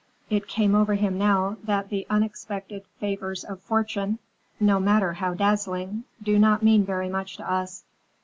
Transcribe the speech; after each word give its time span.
It 0.31 0.47
came 0.47 0.73
over 0.73 0.95
him 0.95 1.19
now 1.19 1.57
that 1.63 1.89
the 1.89 2.07
unexpected 2.09 2.85
favors 2.99 3.43
of 3.43 3.61
fortune, 3.61 4.17
no 4.59 4.79
matter 4.79 5.13
how 5.13 5.35
dazzling, 5.35 6.05
do 6.23 6.39
not 6.39 6.63
mean 6.63 6.83
very 6.83 7.07
much 7.07 7.37
to 7.37 7.43
us. 7.47 7.83